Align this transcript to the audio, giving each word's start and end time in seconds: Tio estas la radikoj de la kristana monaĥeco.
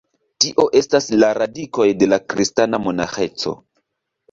Tio 0.45 0.63
estas 0.79 1.09
la 1.25 1.29
radikoj 1.39 1.87
de 2.01 2.09
la 2.15 2.21
kristana 2.33 2.83
monaĥeco. 2.89 3.57